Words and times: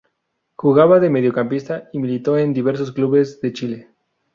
Jugaba 0.55 0.99
de 0.99 1.11
mediocampista 1.11 1.87
y 1.93 1.99
militó 1.99 2.35
en 2.35 2.53
diversos 2.55 2.91
clubes 2.91 3.39
de 3.39 3.53
Chile. 3.53 3.87